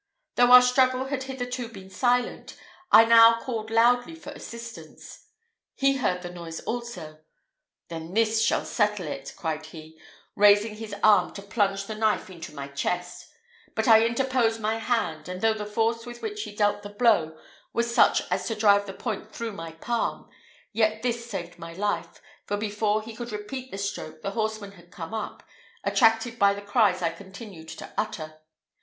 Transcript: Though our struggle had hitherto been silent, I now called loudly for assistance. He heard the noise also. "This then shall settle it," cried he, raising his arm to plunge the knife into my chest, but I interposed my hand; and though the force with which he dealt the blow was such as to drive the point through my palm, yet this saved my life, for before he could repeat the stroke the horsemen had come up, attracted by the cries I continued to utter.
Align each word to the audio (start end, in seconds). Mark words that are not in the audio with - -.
Though 0.33 0.51
our 0.51 0.63
struggle 0.63 1.05
had 1.09 1.25
hitherto 1.25 1.67
been 1.67 1.91
silent, 1.91 2.57
I 2.91 3.05
now 3.05 3.39
called 3.39 3.69
loudly 3.69 4.15
for 4.15 4.31
assistance. 4.31 5.27
He 5.75 5.97
heard 5.97 6.23
the 6.23 6.31
noise 6.31 6.59
also. 6.61 7.19
"This 7.87 8.09
then 8.11 8.35
shall 8.43 8.65
settle 8.65 9.05
it," 9.05 9.35
cried 9.37 9.67
he, 9.67 9.99
raising 10.35 10.77
his 10.77 10.95
arm 11.03 11.33
to 11.35 11.43
plunge 11.43 11.85
the 11.85 11.93
knife 11.93 12.31
into 12.31 12.51
my 12.55 12.67
chest, 12.69 13.27
but 13.75 13.87
I 13.87 14.03
interposed 14.03 14.59
my 14.59 14.79
hand; 14.79 15.29
and 15.29 15.39
though 15.39 15.53
the 15.53 15.67
force 15.67 16.07
with 16.07 16.23
which 16.23 16.41
he 16.45 16.55
dealt 16.55 16.81
the 16.81 16.89
blow 16.89 17.37
was 17.71 17.93
such 17.93 18.23
as 18.31 18.47
to 18.47 18.55
drive 18.55 18.87
the 18.87 18.93
point 18.93 19.31
through 19.31 19.51
my 19.51 19.73
palm, 19.73 20.27
yet 20.73 21.03
this 21.03 21.29
saved 21.29 21.59
my 21.59 21.73
life, 21.73 22.19
for 22.47 22.57
before 22.57 23.03
he 23.03 23.15
could 23.15 23.31
repeat 23.31 23.69
the 23.69 23.77
stroke 23.77 24.23
the 24.23 24.31
horsemen 24.31 24.71
had 24.71 24.89
come 24.89 25.13
up, 25.13 25.43
attracted 25.83 26.39
by 26.39 26.55
the 26.55 26.61
cries 26.63 27.03
I 27.03 27.11
continued 27.11 27.67
to 27.77 27.93
utter. 27.95 28.41